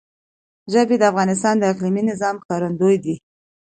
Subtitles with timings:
[0.71, 3.15] ژبې د افغانستان د اقلیمي نظام ښکارندوی ده.